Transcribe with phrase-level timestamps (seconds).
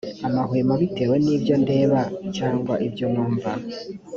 [0.27, 2.01] amahwemo bitewe n ibyo ndeba
[2.35, 3.51] cyangwa ibyo numva